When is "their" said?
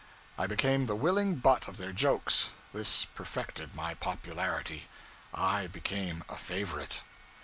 1.77-1.91